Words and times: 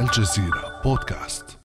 الجزيرة 0.00 0.80
بودكاست. 0.84 1.58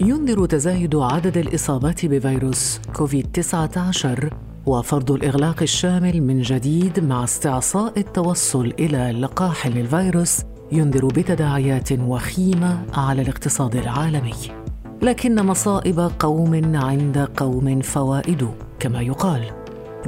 ينذر 0.00 0.46
تزايد 0.46 0.96
عدد 0.96 1.36
الإصابات 1.36 2.06
بفيروس 2.06 2.80
كوفيد-19 2.92 4.34
وفرض 4.66 5.10
الإغلاق 5.10 5.62
الشامل 5.62 6.20
من 6.20 6.40
جديد 6.40 7.00
مع 7.00 7.24
استعصاء 7.24 7.98
التوصل 7.98 8.72
إلى 8.78 9.12
لقاح 9.20 9.66
للفيروس 9.66 10.42
ينذر 10.72 11.06
بتداعيات 11.06 11.92
وخيمة 11.92 12.82
على 12.94 13.22
الاقتصاد 13.22 13.76
العالمي. 13.76 14.34
لكن 15.02 15.46
مصائب 15.46 16.10
قوم 16.18 16.76
عند 16.76 17.18
قوم 17.36 17.80
فوائد 17.80 18.48
كما 18.78 19.00
يقال. 19.00 19.50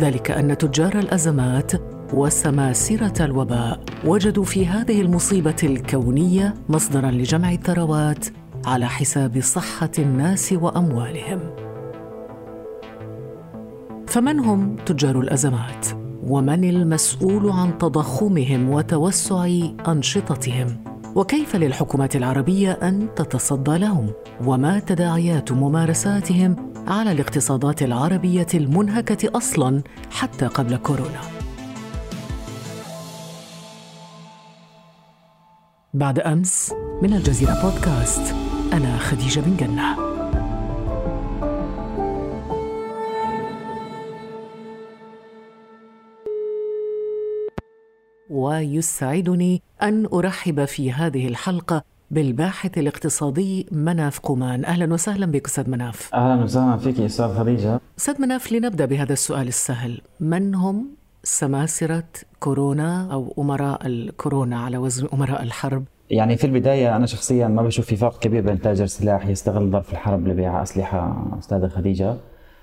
ذلك 0.00 0.30
أن 0.30 0.58
تجار 0.58 0.98
الأزمات 0.98 1.93
وسماسره 2.14 3.24
الوباء. 3.24 3.80
وجدوا 4.04 4.44
في 4.44 4.66
هذه 4.66 5.00
المصيبة 5.00 5.56
الكونية 5.62 6.54
مصدرا 6.68 7.10
لجمع 7.10 7.52
الثروات 7.52 8.26
على 8.66 8.86
حساب 8.86 9.40
صحة 9.40 9.90
الناس 9.98 10.52
وأموالهم. 10.52 11.40
فمن 14.06 14.38
هم 14.38 14.76
تجار 14.76 15.20
الأزمات؟ 15.20 15.86
ومن 16.26 16.64
المسؤول 16.64 17.50
عن 17.50 17.78
تضخمهم 17.78 18.70
وتوسع 18.70 19.48
أنشطتهم؟ 19.88 20.84
وكيف 21.14 21.56
للحكومات 21.56 22.16
العربية 22.16 22.72
أن 22.72 23.08
تتصدى 23.16 23.78
لهم؟ 23.78 24.10
وما 24.46 24.78
تداعيات 24.78 25.52
ممارساتهم 25.52 26.56
على 26.86 27.12
الاقتصادات 27.12 27.82
العربية 27.82 28.46
المنهكة 28.54 29.36
أصلا 29.36 29.82
حتى 30.10 30.46
قبل 30.46 30.76
كورونا؟ 30.76 31.33
بعد 35.94 36.18
أمس 36.18 36.72
من 37.02 37.14
الجزيرة 37.14 37.62
بودكاست 37.62 38.34
أنا 38.72 38.98
خديجة 38.98 39.40
بن 39.40 39.56
جنة. 39.56 39.96
ويسعدني 48.30 49.62
أن 49.82 50.06
أرحب 50.12 50.64
في 50.64 50.92
هذه 50.92 51.28
الحلقة 51.28 51.82
بالباحث 52.10 52.78
الاقتصادي 52.78 53.66
مناف 53.72 54.18
قومان 54.18 54.64
أهلا 54.64 54.94
وسهلا 54.94 55.26
بك 55.26 55.46
أستاذ 55.46 55.70
مناف. 55.70 56.14
أهلا 56.14 56.44
وسهلا 56.44 56.76
فيك 56.76 57.00
أستاذ 57.00 57.38
خديجة. 57.38 57.80
أستاذ 57.98 58.22
مناف 58.22 58.52
لنبدأ 58.52 58.84
بهذا 58.84 59.12
السؤال 59.12 59.48
السهل. 59.48 60.00
من 60.20 60.54
هم 60.54 61.03
سماسرة 61.24 62.04
كورونا 62.40 63.12
أو 63.12 63.34
أمراء 63.38 63.86
الكورونا 63.86 64.60
على 64.60 64.78
وزن 64.78 65.08
أمراء 65.12 65.42
الحرب 65.42 65.84
يعني 66.10 66.36
في 66.36 66.44
البداية 66.46 66.96
أنا 66.96 67.06
شخصيا 67.06 67.48
ما 67.48 67.62
بشوف 67.62 67.86
في 67.86 67.96
فرق 67.96 68.18
كبير 68.18 68.42
بين 68.42 68.60
تاجر 68.60 68.86
سلاح 68.86 69.26
يستغل 69.26 69.70
ظرف 69.70 69.92
الحرب 69.92 70.28
لبيع 70.28 70.62
أسلحة 70.62 71.26
أستاذة 71.38 71.68
خديجة 71.68 72.14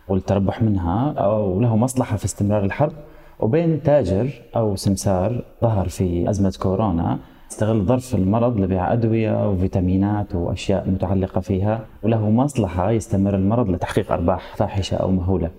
والتربح 0.07 0.61
منها 0.61 1.13
أو 1.17 1.61
له 1.61 1.75
مصلحة 1.75 2.17
في 2.17 2.25
استمرار 2.25 2.65
الحرب 2.65 2.93
وبين 3.39 3.83
تاجر 3.83 4.29
أو 4.55 4.75
سمسار 4.75 5.43
ظهر 5.61 5.87
في 5.87 6.29
أزمة 6.29 6.57
كورونا 6.61 7.19
استغل 7.51 7.85
ظرف 7.85 8.15
المرض 8.15 8.57
لبيع 8.59 8.93
أدوية 8.93 9.49
وفيتامينات 9.49 10.35
وأشياء 10.35 10.89
متعلقة 10.89 11.41
فيها 11.41 11.85
وله 12.03 12.29
مصلحة 12.29 12.91
يستمر 12.91 13.35
المرض 13.35 13.69
لتحقيق 13.69 14.11
أرباح 14.11 14.55
فاحشة 14.55 14.95
أو 14.97 15.11
مهولة. 15.11 15.51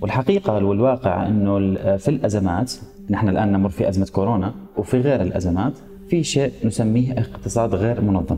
والحقيقة 0.00 0.64
والواقع 0.64 1.26
إنه 1.26 1.74
في 1.96 2.08
الأزمات 2.08 2.72
نحن 3.10 3.28
الآن 3.28 3.52
نمر 3.52 3.68
في 3.68 3.88
أزمة 3.88 4.06
كورونا 4.12 4.54
وفي 4.76 5.00
غير 5.00 5.22
الأزمات 5.22 5.72
في 6.08 6.24
شيء 6.24 6.52
نسميه 6.64 7.12
اقتصاد 7.18 7.74
غير 7.74 8.00
منظم. 8.00 8.36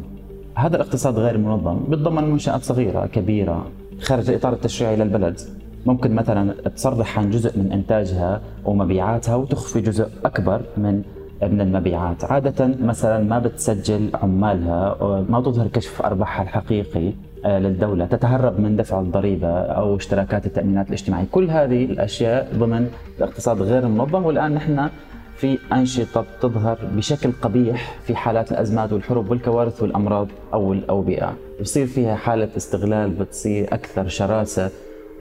هذا 0.55 0.77
الاقتصاد 0.77 1.19
غير 1.19 1.39
منظم 1.39 1.79
بيتضمن 1.89 2.25
منشآت 2.25 2.63
صغيرة 2.63 3.07
كبيرة 3.07 3.67
خارج 4.01 4.31
الاطار 4.31 4.53
التشريعي 4.53 4.97
للبلد 4.97 5.41
ممكن 5.87 6.15
مثلا 6.15 6.53
تصرح 6.69 7.19
عن 7.19 7.31
جزء 7.31 7.59
من 7.59 7.73
إنتاجها 7.73 8.41
ومبيعاتها 8.65 9.35
وتخفي 9.35 9.81
جزء 9.81 10.09
أكبر 10.25 10.61
من 10.77 11.03
من 11.43 11.61
المبيعات. 11.61 12.25
عادة 12.25 12.67
مثلا 12.83 13.25
ما 13.25 13.39
بتسجل 13.39 14.11
عمالها 14.15 14.97
ما 15.29 15.41
تظهر 15.41 15.67
كشف 15.67 16.03
أرباحها 16.03 16.43
الحقيقي. 16.43 17.13
للدولة 17.45 18.07
تتهرب 18.07 18.61
من 18.61 18.77
دفع 18.77 19.01
الضريبة 19.01 19.49
أو 19.49 19.97
اشتراكات 19.97 20.47
التأمينات 20.47 20.89
الاجتماعية. 20.89 21.27
كل 21.33 21.51
هذه 21.51 21.85
الأشياء 21.85 22.53
ضمن 22.55 22.91
الاقتصاد 23.19 23.63
غير 23.63 23.83
المنظم 23.83 24.25
والآن 24.25 24.55
نحن 24.55 24.89
في 25.37 25.59
أنشطة 25.73 26.25
تظهر 26.41 26.79
بشكل 26.97 27.33
قبيح 27.33 27.99
في 28.07 28.17
حالات 28.17 28.53
الأزمات 28.53 28.93
والحروب 28.93 29.31
والكوارث 29.31 29.83
والأمراض 29.83 30.29
أو 30.55 30.73
الأوبئة. 30.73 31.37
بصير 31.61 31.87
فيها 31.87 32.15
حالة 32.15 32.49
استغلال 32.57 33.11
بتصير 33.11 33.75
أكثر 33.75 34.09
شراسة 34.09 34.71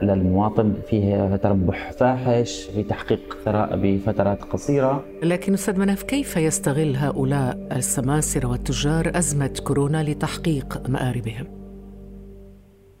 للمواطن 0.02 0.74
فيها 0.90 1.36
تربح 1.36 1.92
فاحش 1.92 2.62
في 2.62 2.82
تحقيق 2.82 3.36
ثراء 3.44 3.76
بفترات 3.76 4.42
قصيرة. 4.42 5.04
لكن 5.22 5.54
أستاذ 5.54 5.78
مناف 5.78 6.02
كيف 6.02 6.36
يستغل 6.36 6.96
هؤلاء 6.96 7.68
السماسرة 7.72 8.48
والتجار 8.48 9.12
أزمة 9.14 9.60
كورونا 9.64 10.02
لتحقيق 10.02 10.82
مآربهم؟ 10.88 11.59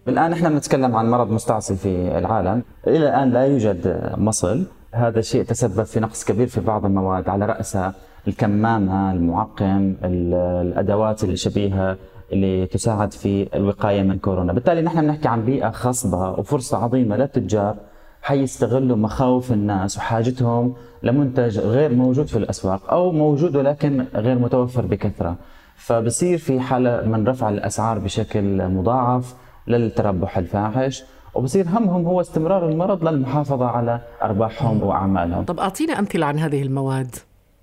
الآن 0.08 0.30
نحن 0.30 0.48
بنتكلم 0.48 0.96
عن 0.96 1.10
مرض 1.10 1.30
مستعصي 1.30 1.76
في 1.76 2.18
العالم. 2.18 2.62
إلى 2.86 3.08
الآن 3.08 3.30
لا 3.30 3.46
يوجد 3.46 4.12
مصل. 4.16 4.66
هذا 4.92 5.18
الشيء 5.18 5.44
تسبب 5.44 5.82
في 5.82 6.00
نقص 6.00 6.24
كبير 6.24 6.46
في 6.46 6.60
بعض 6.60 6.84
المواد 6.84 7.28
على 7.28 7.46
رأسها 7.46 7.94
الكمامة 8.28 9.12
المعقم 9.12 9.94
الأدوات 10.04 11.24
الشبيهة 11.24 11.96
اللي 12.32 12.66
تساعد 12.66 13.12
في 13.12 13.48
الوقاية 13.54 14.02
من 14.02 14.18
كورونا. 14.18 14.52
بالتالي 14.52 14.82
نحن 14.82 15.00
بنحكي 15.00 15.28
عن 15.28 15.44
بيئة 15.44 15.70
خصبة 15.70 16.30
وفرصة 16.30 16.84
عظيمة 16.84 17.16
للتجار 17.16 17.76
حيستغلوا 18.22 18.96
مخاوف 18.96 19.52
الناس 19.52 19.96
وحاجتهم 19.96 20.74
لمنتج 21.02 21.58
غير 21.58 21.94
موجود 21.94 22.26
في 22.26 22.36
الأسواق 22.36 22.92
أو 22.92 23.12
موجود 23.12 23.56
ولكن 23.56 24.04
غير 24.14 24.38
متوفر 24.38 24.86
بكثرة. 24.86 25.36
فبصير 25.76 26.38
في 26.38 26.60
حالة 26.60 27.02
من 27.02 27.28
رفع 27.28 27.48
الأسعار 27.48 27.98
بشكل 27.98 28.68
مضاعف. 28.68 29.34
للتربح 29.66 30.38
الفاحش 30.38 31.04
وبصير 31.34 31.66
همهم 31.68 32.06
هو 32.06 32.20
استمرار 32.20 32.68
المرض 32.68 33.08
للمحافظة 33.08 33.66
على 33.66 34.00
أرباحهم 34.22 34.82
وأعمالهم. 34.82 35.44
طب 35.44 35.60
أعطينا 35.60 35.98
أمثلة 35.98 36.26
عن 36.26 36.38
هذه 36.38 36.62
المواد. 36.62 37.16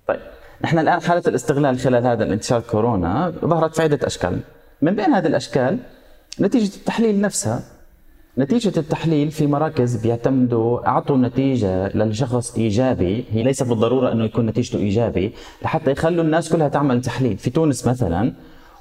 طيب 0.08 0.20
نحن 0.64 0.78
الآن 0.78 1.00
حالة 1.00 1.22
الاستغلال 1.26 1.78
خلال 1.78 2.06
هذا 2.06 2.24
الانتشار 2.24 2.60
كورونا 2.60 3.32
ظهرت 3.44 3.76
في 3.76 3.82
عدة 3.82 4.06
أشكال. 4.06 4.40
من 4.82 4.94
بين 4.94 5.14
هذه 5.14 5.26
الأشكال 5.26 5.78
نتيجة 6.40 6.76
التحليل 6.76 7.20
نفسها. 7.20 7.62
نتيجة 8.38 8.78
التحليل 8.78 9.30
في 9.30 9.46
مراكز 9.46 9.96
بيعتمدوا 9.96 10.88
أعطوا 10.88 11.16
نتيجة 11.16 11.88
للشخص 11.96 12.56
إيجابي 12.56 13.24
هي 13.30 13.42
ليس 13.42 13.62
بالضرورة 13.62 14.12
أنه 14.12 14.24
يكون 14.24 14.46
نتيجته 14.46 14.78
إيجابي 14.78 15.32
لحتى 15.62 15.90
يخلوا 15.90 16.24
الناس 16.24 16.52
كلها 16.52 16.68
تعمل 16.68 17.00
تحليل. 17.00 17.38
في 17.38 17.50
تونس 17.50 17.86
مثلا 17.86 18.32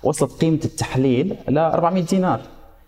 وصلت 0.03 0.31
قيمة 0.41 0.59
التحليل 0.65 1.35
ل 1.49 1.57
400 1.57 2.03
دينار. 2.03 2.39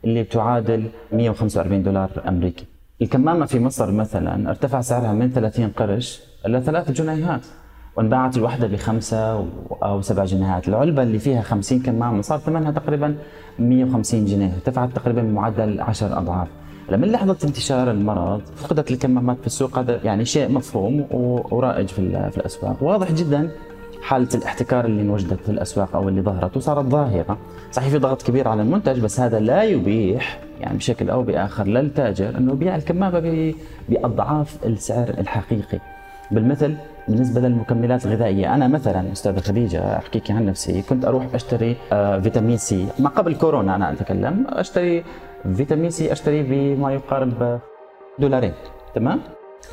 اللي 0.06 0.24
بتعادل 0.24 0.90
145 1.12 1.84
دولار 1.84 2.10
أمريكي. 2.28 2.66
الكمامة 3.02 3.46
في 3.46 3.60
مصر 3.60 3.92
مثلا 3.92 4.50
ارتفع 4.50 4.82
سعرها 4.82 5.14
من 5.14 5.32
30 5.32 5.68
قرش 5.70 6.22
إلى 6.46 6.62
3 6.62 6.94
جنيهات 6.94 7.42
وانباعت 7.96 8.38
الوحدة 8.38 8.68
بخمسة 8.68 9.46
أو 9.84 10.02
سبع 10.02 10.26
جنيهات. 10.26 10.68
العلبة 10.68 11.04
اللي 11.04 11.20
فيها 11.20 11.42
50 11.42 11.80
كمامة 11.80 12.22
صار 12.22 12.40
ثمنها 12.40 12.72
تقريبا 12.72 13.16
150 13.60 14.26
جنيه 14.26 14.54
ارتفعت 14.54 14.94
تقريبا 14.96 15.22
بمعدل 15.22 15.82
10 15.82 16.20
أضعاف. 16.20 16.48
لما 16.90 17.06
لحظة 17.06 17.38
انتشار 17.44 17.92
المرض 17.92 18.42
فقدت 18.56 18.92
الكمامات 18.92 19.38
في 19.40 19.48
السوق 19.48 19.80
هذا 19.80 20.00
يعني 20.04 20.26
شيء 20.26 20.52
مفهوم 20.52 21.08
ورائج 21.52 21.88
في 21.88 22.00
الأسواق. 22.38 22.84
واضح 22.84 23.12
جدا 23.12 23.52
حالة 24.02 24.28
الاحتكار 24.36 24.86
اللي 24.86 25.02
انوجدت 25.02 25.40
في 25.44 25.50
الأسواق 25.50 25.96
أو 25.96 26.10
اللي 26.10 26.22
ظهرت 26.22 26.58
وصارت 26.58 26.86
ظاهرة. 26.86 27.38
صحيح 27.72 27.90
في 27.90 27.98
ضغط 27.98 28.22
كبير 28.22 28.48
على 28.48 28.62
المنتج 28.62 29.00
بس 29.00 29.20
هذا 29.20 29.40
لا 29.40 29.64
يبيح 29.64 30.40
يعني 30.60 30.78
بشكل 30.78 31.10
أو 31.10 31.24
بآخر 31.24 31.68
للتاجر 31.68 32.38
أنه 32.38 32.52
يبيع 32.54 32.76
الكمامة 32.76 33.54
بأضعاف 33.90 34.58
السعر 34.66 35.10
الحقيقي. 35.10 35.80
بالمثل 36.32 36.76
بالنسبة 37.08 37.42
للمكملات 37.42 38.06
الغذائية 38.06 38.56
أنا 38.56 38.68
مثلا 38.68 39.12
أستاذة 39.12 39.40
خديجة 39.40 39.98
أحكيك 39.98 40.32
عن 40.32 40.46
نفسي 40.46 40.82
كنت 40.82 41.06
أروح 41.06 41.28
أشتري 41.34 41.76
فيتامين 42.24 42.58
سي. 42.58 42.88
ما 43.00 43.10
قبل 43.10 43.36
كورونا 43.36 43.76
أنا 43.76 43.92
أتكلم 43.92 44.46
أشتري 44.50 45.04
فيتامين 45.56 45.90
سي 45.90 46.12
أشتري 46.12 46.44
بما 46.44 46.94
يقارب 46.94 47.60
دولارين. 48.20 48.54
تمام؟ 48.96 49.20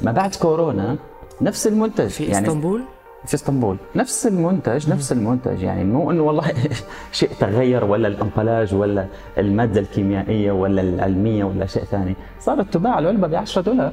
ما 0.02 0.12
بعد 0.12 0.34
كورونا 0.34 0.96
نفس 1.40 1.66
المنتج. 1.66 2.06
في 2.06 2.24
يعني 2.24 2.46
إسطنبول؟ 2.46 2.82
في 3.26 3.34
اسطنبول. 3.34 3.76
نفس 3.96 4.26
المنتج 4.26 4.90
نفس 4.90 5.12
المنتج 5.12 5.62
يعني 5.62 5.84
مو 5.84 6.10
إنه 6.10 6.22
والله 6.22 6.52
شيء 7.12 7.30
تغير 7.40 7.84
ولا 7.84 8.08
الأمبلاج 8.08 8.74
ولا 8.74 9.06
المادة 9.38 9.80
الكيميائية 9.80 10.52
ولا 10.52 10.82
العلمية 10.82 11.44
ولا 11.44 11.66
شيء 11.66 11.84
ثاني. 11.84 12.14
صارت 12.40 12.74
تباع 12.74 12.98
العلبة 12.98 13.26
ب 13.26 13.34
10 13.34 13.62
دولار. 13.62 13.92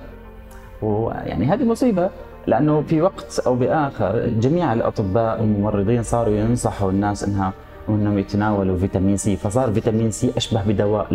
ويعني 0.81 1.45
هذه 1.45 1.63
مصيبة 1.63 2.09
لأنه 2.47 2.81
في 2.81 3.01
وقت 3.01 3.39
أو 3.39 3.55
بآخر 3.55 4.27
جميع 4.27 4.73
الأطباء 4.73 5.41
والممرضين 5.41 6.03
صاروا 6.03 6.35
ينصحوا 6.35 6.91
الناس 6.91 7.23
انها 7.23 7.53
إنهم 7.89 8.19
يتناولوا 8.19 8.77
فيتامين 8.77 9.17
سي 9.17 9.35
فصار 9.35 9.73
فيتامين 9.73 10.11
سي 10.11 10.31
أشبه 10.37 10.63
بدواء 10.63 11.07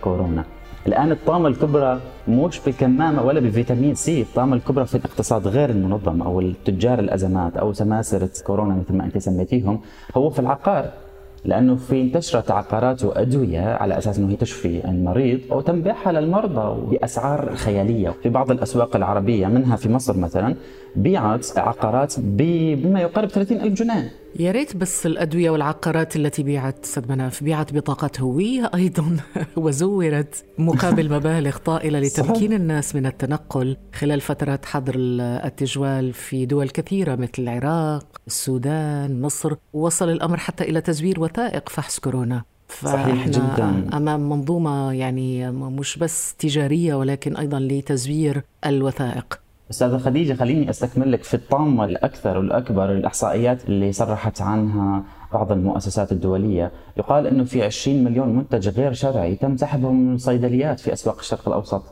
لكورونا. 0.00 0.44
الآن 0.86 1.12
الطامه 1.12 1.48
الكبرى 1.48 2.00
مش 2.28 2.60
بالكمامه 2.60 3.22
ولا 3.22 3.40
بفيتامين 3.40 3.94
سي، 3.94 4.22
الطامه 4.22 4.56
الكبرى 4.56 4.86
في 4.86 4.94
الاقتصاد 4.94 5.48
غير 5.48 5.70
المنظم 5.70 6.22
أو 6.22 6.40
التجار 6.40 6.98
الأزمات 6.98 7.56
أو 7.56 7.72
سماسرة 7.72 8.30
كورونا 8.46 8.74
مثل 8.74 8.94
ما 8.94 9.04
أنت 9.04 9.18
سميتيهم 9.18 9.80
هو 10.16 10.30
في 10.30 10.38
العقار. 10.38 10.90
لأنه 11.44 11.76
في 11.76 12.00
انتشرت 12.00 12.50
عقارات 12.50 13.04
وأدوية 13.04 13.60
على 13.60 13.98
أساس 13.98 14.18
إنه 14.18 14.30
هي 14.30 14.36
تشفي 14.36 14.84
المريض 14.84 15.40
وتم 15.50 15.82
بيعها 15.82 16.12
للمرضى 16.12 16.96
بأسعار 16.96 17.54
خيالية، 17.56 18.14
في 18.22 18.28
بعض 18.28 18.50
الأسواق 18.50 18.96
العربية 18.96 19.46
منها 19.46 19.76
في 19.76 19.88
مصر 19.88 20.16
مثلا 20.16 20.54
بيعت 20.96 21.58
عقارات 21.58 22.14
بما 22.20 23.00
يقارب 23.00 23.28
30 23.28 23.60
ألف 23.60 23.74
جنيه. 23.82 24.12
يا 24.38 24.52
ريت 24.52 24.76
بس 24.76 25.06
الأدوية 25.06 25.50
والعقارات 25.50 26.16
التي 26.16 26.42
بيعت 26.42 26.84
أستاذ 26.84 27.08
مناف 27.08 27.44
بيعت 27.44 27.72
بطاقات 27.72 28.20
هوية 28.20 28.70
أيضا 28.74 29.16
وزورت 29.56 30.44
مقابل 30.58 31.12
مبالغ 31.12 31.56
طائلة 31.56 31.98
لتمكين 32.06 32.52
الناس 32.52 32.94
من 32.94 33.06
التنقل 33.06 33.76
خلال 33.94 34.20
فترات 34.20 34.66
حظر 34.66 34.94
التجوال 35.20 36.12
في 36.12 36.46
دول 36.46 36.68
كثيرة 36.68 37.14
مثل 37.14 37.30
العراق 37.38 38.06
السودان 38.26 39.22
مصر. 39.22 39.54
ووصل 39.72 40.08
الأمر 40.08 40.36
حتى 40.36 40.64
إلى 40.64 40.80
تزوير 40.80 41.20
وثائق 41.30 41.68
فحص 41.68 41.98
كورونا 41.98 42.42
صحيح 42.82 43.28
جدا. 43.28 43.96
أمام 43.96 44.28
منظومة 44.28 44.92
يعني 44.92 45.50
مش 45.50 45.98
بس 45.98 46.34
تجارية 46.34 46.94
ولكن 46.94 47.36
أيضا 47.36 47.58
لتزوير 47.60 48.42
الوثائق. 48.66 49.40
أستاذة 49.70 49.98
خديجة 49.98 50.34
خليني 50.34 50.70
أستكمل 50.70 51.12
لك 51.12 51.24
في 51.24 51.34
الطامه 51.34 51.84
الأكثر 51.84 52.38
والأكبر 52.38 52.92
الإحصائيات 52.92 53.64
اللي 53.64 53.92
صرحت 53.92 54.42
عنها 54.42 55.02
بعض 55.32 55.52
المؤسسات 55.52 56.12
الدولية، 56.12 56.72
يقال 56.96 57.26
إنه 57.26 57.44
في 57.44 57.62
20 57.62 58.04
مليون 58.04 58.28
منتج 58.28 58.68
غير 58.68 58.92
شرعي 58.92 59.34
تم 59.34 59.56
سحبهم 59.56 60.08
من 60.08 60.14
الصيدليات 60.14 60.80
في 60.80 60.92
أسواق 60.92 61.18
الشرق 61.18 61.48
الأوسط 61.48 61.82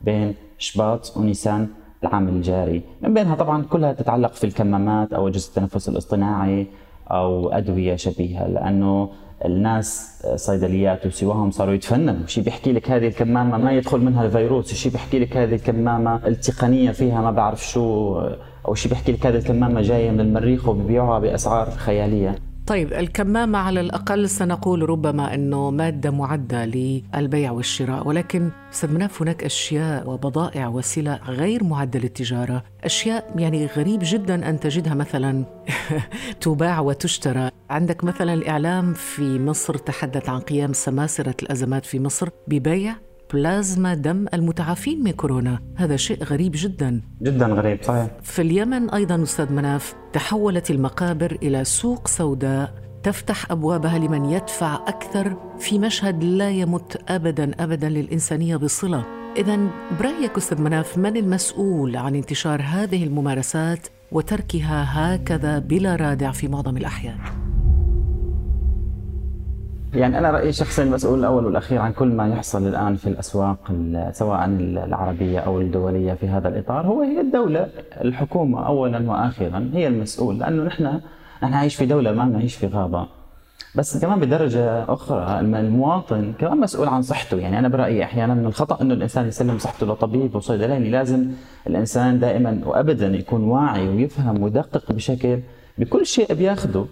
بين 0.00 0.34
شباط 0.58 1.16
ونيسان 1.16 1.68
العام 2.02 2.28
الجاري، 2.28 2.82
من 3.02 3.14
بينها 3.14 3.34
طبعا 3.34 3.62
كلها 3.62 3.92
تتعلق 3.92 4.32
في 4.32 4.44
الكمامات 4.44 5.12
أو 5.12 5.28
اجهزه 5.28 5.48
التنفس 5.48 5.88
الاصطناعي. 5.88 6.66
أو 7.10 7.48
أدوية 7.48 7.96
شبيهة 7.96 8.46
لأنه 8.46 9.10
الناس 9.44 10.22
صيدليات 10.36 11.06
وسواهم 11.06 11.50
صاروا 11.50 11.74
يتفننوا. 11.74 12.26
شيء 12.26 12.44
بيحكي 12.44 12.72
لك 12.72 12.90
هذه 12.90 13.06
الكمامة 13.08 13.58
ما 13.58 13.72
يدخل 13.72 14.00
منها 14.00 14.24
الفيروس 14.24 14.74
شيء 14.74 14.92
بيحكي 14.92 15.18
لك 15.18 15.36
هذه 15.36 15.54
الكمامة 15.54 16.26
التقنية 16.26 16.90
فيها 16.90 17.20
ما 17.20 17.30
بعرف 17.30 17.66
شو 17.66 18.18
أو 18.68 18.74
شيء 18.74 18.90
بيحكي 18.90 19.12
لك 19.12 19.26
هذه 19.26 19.36
الكمامة 19.36 19.80
جاية 19.80 20.10
من 20.10 20.20
المريخ 20.20 20.68
وبيبيعوها 20.68 21.18
بأسعار 21.18 21.70
خيالية. 21.70 22.47
طيب 22.68 22.92
الكمامة 22.92 23.58
على 23.58 23.80
الأقل 23.80 24.28
سنقول 24.28 24.90
ربما 24.90 25.34
أنه 25.34 25.70
مادة 25.70 26.10
معدة 26.10 26.64
للبيع 26.64 27.50
والشراء 27.50 28.08
ولكن 28.08 28.50
أستاذ 28.72 28.92
مناف 28.92 29.22
هناك 29.22 29.44
أشياء 29.44 30.10
وبضائع 30.10 30.68
وسلع 30.68 31.20
غير 31.28 31.64
معدة 31.64 31.98
للتجارة. 31.98 32.64
أشياء 32.84 33.34
يعني 33.36 33.66
غريب 33.66 34.00
جدا 34.02 34.48
أن 34.48 34.60
تجدها 34.60 34.94
مثلا 34.94 35.44
تباع 36.40 36.80
وتشترى. 36.80 37.50
عندك 37.70 38.04
مثلا 38.04 38.34
الإعلام 38.34 38.94
في 38.94 39.38
مصر 39.38 39.74
تحدث 39.74 40.28
عن 40.28 40.40
قيام 40.40 40.72
سماسرة 40.72 41.34
الأزمات 41.42 41.86
في 41.86 42.00
مصر 42.00 42.28
ببيع 42.48 42.94
بلازما 43.32 43.94
دم 43.94 44.26
المتعافين 44.34 45.04
من 45.04 45.10
كورونا. 45.10 45.58
هذا 45.76 45.96
شيء 45.96 46.24
غريب 46.24 46.52
جدا. 46.54 47.00
جدا 47.22 47.46
غريب 47.46 47.82
صحيح. 47.82 48.06
في 48.22 48.42
اليمن 48.42 48.90
أيضا 48.90 49.22
أستاذ 49.22 49.52
مناف 49.52 49.94
تحولت 50.12 50.70
المقابر 50.70 51.38
إلى 51.42 51.64
سوق 51.64 52.08
سوداء 52.08 52.74
تفتح 53.02 53.50
أبوابها 53.50 53.98
لمن 53.98 54.24
يدفع 54.24 54.74
أكثر 54.74 55.36
في 55.58 55.78
مشهد 55.78 56.24
لا 56.24 56.50
يمت 56.50 57.02
ابدا 57.08 57.50
ابدا 57.60 57.88
للإنسانية 57.88 58.56
بصلة. 58.56 59.04
اذا 59.36 59.58
برأيك 60.00 60.36
أستاذ 60.36 60.60
مناف 60.62 60.98
من 60.98 61.16
المسؤول 61.16 61.96
عن 61.96 62.14
انتشار 62.14 62.62
هذه 62.62 63.04
الممارسات 63.04 63.86
وتركها 64.12 64.86
هكذا 64.88 65.58
بلا 65.58 65.96
رادع 65.96 66.32
في 66.32 66.48
معظم 66.48 66.76
الأحيان؟ 66.76 67.47
يعني 69.94 70.18
أنا 70.18 70.30
رأيي 70.30 70.48
الشخصي 70.48 70.82
المسؤول 70.82 71.18
الأول 71.18 71.44
والأخير 71.46 71.80
عن 71.80 71.92
كل 71.92 72.08
ما 72.08 72.28
يحصل 72.28 72.66
الآن 72.66 72.96
في 72.96 73.06
الأسواق 73.06 73.72
سواء 74.12 74.44
العربية 74.44 75.38
أو 75.38 75.60
الدولية 75.60 76.12
في 76.12 76.28
هذا 76.28 76.48
الإطار 76.48 76.86
هو 76.86 77.02
هي 77.02 77.20
الدولة 77.20 77.68
الحكومة 78.00 78.66
اولا 78.66 79.10
وأخيرا 79.10 79.70
هي 79.74 79.86
المسؤول 79.86 80.38
لأنه 80.38 80.62
نحن 80.62 81.00
نحن 81.42 81.52
نعيش 81.52 81.76
في 81.76 81.86
دولة 81.86 82.12
ما 82.12 82.24
نعيش 82.24 82.54
في 82.54 82.66
غابة. 82.66 83.06
بس 83.74 83.98
كمان 83.98 84.20
بدرجة 84.20 84.84
أخرى 84.92 85.40
المواطن 85.40 86.32
كمان 86.38 86.60
مسؤول 86.60 86.88
عن 86.88 87.02
صحته. 87.02 87.36
يعني 87.36 87.58
أنا 87.58 87.68
برأيي 87.68 88.04
أحيانا 88.04 88.34
من 88.34 88.46
الخطأ 88.46 88.82
أنه 88.82 88.94
الإنسان 88.94 89.28
يسلم 89.28 89.58
صحته 89.58 89.86
لطبيب 89.86 90.36
وصيدلاني. 90.36 90.90
لازم 90.90 91.26
الإنسان 91.66 92.18
دائما 92.18 92.60
وأبدا 92.66 93.06
يكون 93.06 93.44
واعي 93.44 93.88
ويفهم 93.88 94.42
ويدقق 94.42 94.92
بشكل 94.92 95.40
بكل 95.78 96.06
شيء 96.06 96.34
بياخده. 96.34 96.84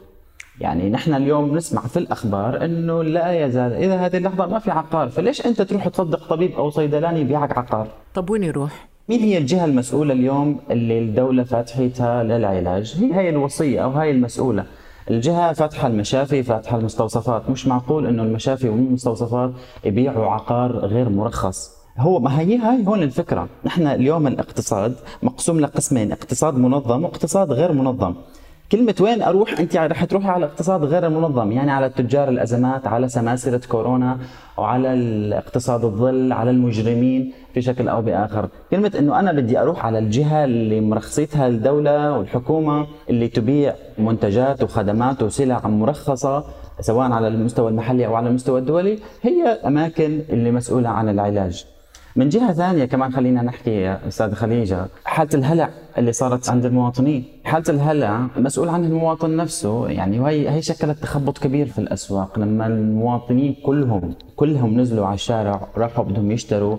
يعني 0.60 0.90
نحن 0.90 1.14
اليوم 1.14 1.56
نسمع 1.56 1.82
في 1.82 1.98
الأخبار 1.98 2.64
إنه 2.64 3.02
لا 3.02 3.44
يزال 3.44 3.72
إذا 3.72 3.96
هذه 3.96 4.16
اللحظة 4.16 4.46
ما 4.46 4.58
في 4.58 4.70
عقار 4.70 5.08
فليش 5.08 5.46
أنت 5.46 5.62
تروح 5.62 5.88
تصدق 5.88 6.28
طبيب 6.28 6.52
أو 6.52 6.70
صيدلاني 6.70 7.20
يبيعك 7.20 7.58
عقار 7.58 7.86
طب 8.14 8.30
وين 8.30 8.42
يروح 8.42 8.88
مين 9.08 9.20
هي 9.20 9.38
الجهة 9.38 9.64
المسؤولة 9.64 10.12
اليوم 10.12 10.60
اللي 10.70 10.98
الدولة 10.98 11.44
فاتحتها 11.44 12.22
للعلاج؟ 12.22 12.96
هي 13.00 13.14
هي 13.14 13.28
الوصية 13.28 13.84
أو 13.84 13.90
هاي 13.90 14.10
المسؤولة. 14.10 14.64
الجهة 15.10 15.52
فاتحة 15.52 15.88
المشافي 15.88 16.42
فاتحة 16.42 16.78
المستوصفات، 16.78 17.50
مش 17.50 17.66
معقول 17.66 18.06
إنه 18.06 18.22
المشافي 18.22 18.68
والمستوصفات 18.68 19.52
يبيعوا 19.84 20.26
عقار 20.26 20.72
غير 20.72 21.08
مرخص. 21.08 21.76
هو 21.98 22.20
ما 22.20 22.40
هي 22.40 22.58
هاي 22.58 22.86
هون 22.86 23.02
الفكرة، 23.02 23.48
نحن 23.64 23.86
اليوم 23.86 24.26
الاقتصاد 24.26 24.94
مقسوم 25.22 25.60
لقسمين، 25.60 26.12
اقتصاد 26.12 26.54
منظم 26.54 27.04
واقتصاد 27.04 27.52
غير 27.52 27.72
منظم. 27.72 28.14
كلمة 28.72 28.94
وين 29.00 29.22
أروح؟ 29.22 29.60
أنت 29.60 29.76
رح 29.76 30.04
تروحي 30.04 30.28
على 30.28 30.44
الاقتصاد 30.44 30.84
غير 30.84 31.06
المنظم 31.06 31.52
يعني 31.52 31.70
على 31.70 31.88
تجار 31.88 32.28
الأزمات 32.28 32.86
على 32.86 33.08
سماسرة 33.08 33.66
كورونا 33.68 34.18
وعلى 34.56 34.92
الاقتصاد 34.94 35.84
الظل 35.84 36.32
على 36.32 36.50
المجرمين 36.50 37.32
في 37.54 37.62
شكل 37.62 37.88
أو 37.88 38.02
بآخر. 38.02 38.48
كلمة 38.70 38.92
أنه 38.98 39.20
أنا 39.20 39.32
بدي 39.32 39.58
أروح 39.58 39.86
على 39.86 39.98
الجهة 39.98 40.44
اللي 40.44 40.80
مرخصتها 40.80 41.46
الدولة 41.46 42.18
والحكومة 42.18 42.86
اللي 43.10 43.28
تبيع 43.28 43.74
منتجات 43.98 44.62
وخدمات 44.62 45.22
وسلع 45.22 45.60
مرخصة 45.68 46.44
سواء 46.80 47.12
على 47.12 47.28
المستوى 47.28 47.70
المحلي 47.70 48.06
أو 48.06 48.14
على 48.14 48.28
المستوى 48.28 48.60
الدولي 48.60 48.98
هي 49.22 49.48
أماكن 49.48 50.20
اللي 50.30 50.50
مسؤولة 50.50 50.88
عن 50.88 51.08
العلاج. 51.08 51.66
من 52.16 52.28
جهة 52.28 52.52
ثانية 52.52 52.84
كمان 52.84 53.12
خلينا 53.12 53.42
نحكي 53.42 53.70
يا 53.70 54.08
أستاذ 54.08 54.34
خليجه 54.34 54.86
حالة 55.04 55.30
الهلع 55.34 55.70
اللي 55.98 56.12
صارت 56.12 56.50
عند 56.50 56.64
المواطنين. 56.64 57.24
حالة 57.44 57.64
الهلع 57.68 58.26
مسؤول 58.36 58.68
عنها 58.68 58.88
المواطن 58.88 59.36
نفسه. 59.36 59.88
يعني 59.88 60.20
وهي 60.20 60.50
هي 60.50 60.62
شكلت 60.62 60.98
تخبط 60.98 61.38
كبير 61.38 61.66
في 61.66 61.78
الأسواق. 61.78 62.38
لما 62.38 62.66
المواطنين 62.66 63.56
كلهم 63.66 64.14
كلهم 64.36 64.80
نزلوا 64.80 65.06
على 65.06 65.14
الشارع 65.14 65.68
راحوا 65.76 66.04
بدهم 66.04 66.30
يشتروا 66.30 66.76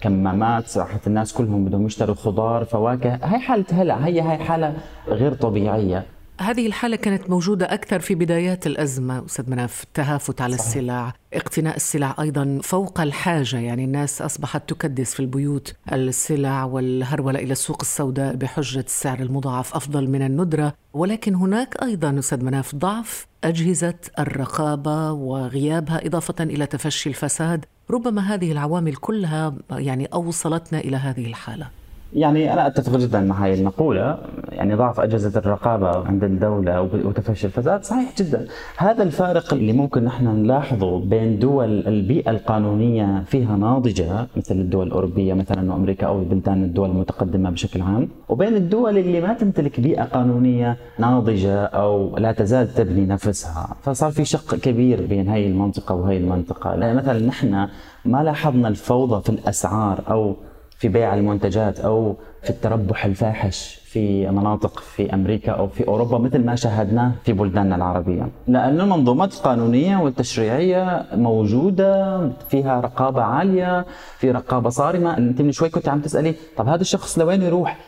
كمامات 0.00 0.78
راحت 0.78 1.06
الناس 1.06 1.32
كلهم 1.32 1.64
بدهم 1.64 1.86
يشتروا 1.86 2.14
خضار 2.14 2.64
فواكه. 2.64 3.18
هاي 3.22 3.38
حالة 3.38 3.64
هلع. 3.72 3.94
هي 3.96 4.20
هاي 4.20 4.38
حالة 4.38 4.74
غير 5.08 5.34
طبيعية. 5.34 6.04
هذه 6.40 6.66
الحالة 6.66 6.96
كانت 6.96 7.30
موجودة 7.30 7.74
أكثر 7.74 8.00
في 8.00 8.14
بدايات 8.14 8.66
الأزمة 8.66 9.24
أستاذ 9.26 9.50
مناف 9.50 9.82
التهافت 9.82 10.40
على 10.40 10.56
صحيح. 10.56 10.66
السلع 10.66 11.12
اقتناء 11.34 11.76
السلع 11.76 12.14
أيضا 12.20 12.58
فوق 12.62 13.00
الحاجة 13.00 13.56
يعني 13.58 13.84
الناس 13.84 14.22
أصبحت 14.22 14.68
تكدس 14.68 15.14
في 15.14 15.20
البيوت 15.20 15.74
السلع 15.92 16.64
والهرولة 16.64 17.38
إلى 17.38 17.52
السوق 17.52 17.78
السوداء 17.80 18.36
بحجة 18.36 18.80
السعر 18.80 19.20
المضاعف 19.20 19.74
أفضل 19.74 20.10
من 20.10 20.22
الندرة. 20.22 20.74
ولكن 20.92 21.34
هناك 21.34 21.82
أيضا 21.82 22.18
أستاذ 22.18 22.44
مناف 22.44 22.74
ضعف 22.74 23.26
أجهزة 23.44 23.94
الرقابة 24.18 25.12
وغيابها 25.12 26.06
إضافة 26.06 26.44
إلى 26.44 26.66
تفشي 26.66 27.08
الفساد. 27.08 27.64
ربما 27.90 28.34
هذه 28.34 28.52
العوامل 28.52 28.96
كلها 28.96 29.54
يعني 29.70 30.06
أوصلتنا 30.06 30.78
إلى 30.78 30.96
هذه 30.96 31.26
الحالة. 31.26 31.79
يعني 32.12 32.52
أنا 32.52 32.66
أتفق 32.66 32.96
جدا 32.96 33.20
مع 33.20 33.46
هذه 33.46 33.54
المقولة. 33.54 34.18
يعني 34.48 34.74
ضعف 34.74 35.00
أجهزة 35.00 35.38
الرقابة 35.38 36.06
عند 36.06 36.24
الدولة 36.24 36.82
وتفشي 36.82 37.46
الفساد 37.46 37.84
صحيح 37.84 38.14
جدا. 38.18 38.46
هذا 38.76 39.02
الفارق 39.02 39.54
اللي 39.54 39.72
ممكن 39.72 40.04
نحن 40.04 40.24
نلاحظه 40.26 41.00
بين 41.00 41.38
دول 41.38 41.86
البيئة 41.86 42.30
القانونية 42.30 43.22
فيها 43.26 43.56
ناضجة 43.56 44.26
مثل 44.36 44.54
الدول 44.54 44.86
الأوروبية 44.86 45.34
مثلا 45.34 45.72
وأمريكا 45.72 46.06
أو 46.06 46.24
بلدان 46.24 46.62
الدول 46.62 46.90
المتقدمة 46.90 47.50
بشكل 47.50 47.82
عام 47.82 48.08
وبين 48.28 48.54
الدول 48.54 48.98
اللي 48.98 49.20
ما 49.20 49.34
تمتلك 49.34 49.80
بيئة 49.80 50.02
قانونية 50.02 50.76
ناضجة 50.98 51.64
أو 51.64 52.16
لا 52.16 52.32
تزال 52.32 52.74
تبني 52.74 53.06
نفسها. 53.06 53.76
فصار 53.82 54.10
في 54.10 54.24
شق 54.24 54.54
كبير 54.54 55.06
بين 55.06 55.28
هاي 55.28 55.46
المنطقة 55.46 55.94
وهي 55.94 56.16
المنطقة. 56.16 56.76
مثلا 56.76 57.26
نحن 57.26 57.68
ما 58.04 58.22
لاحظنا 58.22 58.68
الفوضى 58.68 59.22
في 59.22 59.30
الأسعار 59.30 60.00
أو 60.10 60.36
في 60.80 60.88
بيع 60.88 61.14
المنتجات 61.14 61.80
أو 61.80 62.16
في 62.42 62.50
التربح 62.50 63.04
الفاحش 63.04 63.80
في 63.84 64.30
مناطق 64.30 64.78
في 64.78 65.14
أمريكا 65.14 65.52
أو 65.52 65.68
في 65.68 65.88
أوروبا 65.88 66.18
مثل 66.18 66.44
ما 66.44 66.54
شاهدناه 66.54 67.12
في 67.24 67.32
بلداننا 67.32 67.76
العربية، 67.76 68.28
لأنه 68.48 68.84
المنظومات 68.84 69.34
القانونيه 69.34 69.96
والتشريعية 69.96 71.06
موجودة 71.14 72.20
فيها 72.48 72.80
رقابة 72.80 73.22
عالية، 73.22 73.86
في 74.18 74.30
رقابة 74.30 74.70
صارمة، 74.70 75.18
أنت 75.18 75.42
من 75.42 75.52
شوي 75.52 75.68
كنت 75.68 75.88
عم 75.88 76.00
تسألي 76.00 76.34
طب 76.56 76.68
هذا 76.68 76.80
الشخص 76.80 77.18
لوين 77.18 77.42
يروح؟ 77.42 77.78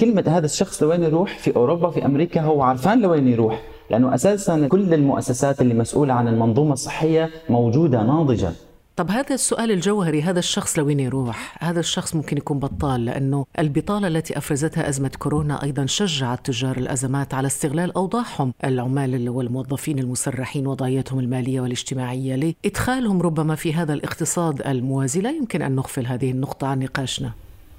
كلمة 0.00 0.24
هذا 0.26 0.46
الشخص 0.46 0.82
لوين 0.82 1.02
يروح؟ 1.02 1.38
في 1.38 1.56
أوروبا 1.56 1.90
في 1.90 2.06
أمريكا 2.06 2.40
هو 2.40 2.62
عارفان 2.62 3.00
لوين 3.00 3.28
يروح؟ 3.28 3.62
لأنه 3.90 4.14
أساسا 4.14 4.68
كل 4.68 4.94
المؤسسات 4.94 5.60
اللي 5.60 5.74
مسؤولة 5.74 6.14
عن 6.14 6.28
المنظومة 6.28 6.72
الصحية 6.72 7.30
موجودة 7.48 8.02
ناضجة. 8.02 8.50
طب 8.96 9.10
هذا 9.10 9.34
السؤال 9.34 9.70
الجوهري 9.70 10.22
هذا 10.22 10.38
الشخص 10.38 10.78
لوين 10.78 11.00
يروح؟ 11.00 11.56
هذا 11.60 11.80
الشخص 11.80 12.16
ممكن 12.16 12.36
يكون 12.36 12.58
بطال 12.58 13.04
لأنه 13.04 13.46
البطالة 13.58 14.08
التي 14.08 14.38
أفرزتها 14.38 14.88
أزمة 14.88 15.10
كورونا 15.18 15.62
أيضا 15.62 15.86
شجعت 15.86 16.46
تجار 16.46 16.76
الأزمات 16.76 17.34
على 17.34 17.46
استغلال 17.46 17.96
أوضاعهم. 17.96 18.52
العمال 18.64 19.28
والموظفين 19.28 19.98
المسرحين 19.98 20.66
وضعيتهم 20.66 21.18
المالية 21.18 21.60
والاجتماعية 21.60 22.36
لإدخالهم 22.36 23.22
ربما 23.22 23.54
في 23.54 23.74
هذا 23.74 23.92
الاقتصاد 23.92 24.66
الموازي. 24.66 25.20
لا 25.20 25.30
يمكن 25.30 25.62
أن 25.62 25.74
نغفل 25.74 26.06
هذه 26.06 26.30
النقطة 26.30 26.66
عن 26.66 26.78
نقاشنا. 26.78 27.30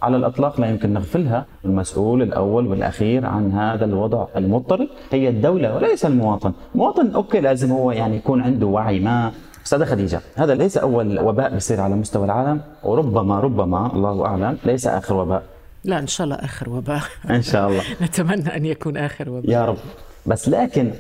على 0.02 0.18
الإطلاق 0.18 0.62
لا 0.62 0.70
يمكن 0.70 0.94
نغفلها، 0.94 1.46
المسؤول 1.66 2.22
الأول 2.22 2.68
والأخير 2.68 3.26
عن 3.26 3.52
هذا 3.52 3.86
الوضع 3.86 4.28
المضطرب. 4.36 4.88
هي 5.12 5.30
الدولة 5.30 5.76
وليس 5.76 6.06
المواطن، 6.06 6.54
المواطن 6.76 7.12
أوكي 7.12 7.40
لازم 7.40 7.72
هو 7.72 7.92
يعني 7.92 8.16
يكون 8.16 8.42
عنده 8.42 8.66
وعي 8.66 9.00
ما 9.00 9.32
أستاذة 9.68 9.86
خديجة 9.86 10.22
هذا 10.36 10.56
ليس 10.56 10.78
أول 10.78 11.20
وباء 11.20 11.54
بيصير 11.54 11.82
على 11.82 11.96
مستوى 11.96 12.26
العالم 12.26 12.62
وربما 12.84 13.40
ربما 13.40 13.94
الله 13.94 14.26
أعلم 14.26 14.58
ليس 14.64 14.88
آخر 14.88 15.16
وباء 15.16 15.44
لا 15.84 16.00
إن 16.00 16.08
شاء 16.08 16.26
الله 16.26 16.36
آخر 16.36 16.70
وباء 16.70 17.02
إن 17.30 17.42
شاء 17.42 17.70
الله 17.70 17.84
نتمنى 18.02 18.56
أن 18.56 18.66
يكون 18.66 18.98
آخر 18.98 19.30
وباء 19.30 19.52
يا 19.52 19.66
رب 19.66 19.78
بس 20.26 20.50
لكن 20.50 20.92